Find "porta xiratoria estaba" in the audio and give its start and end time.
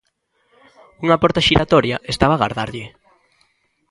1.21-2.33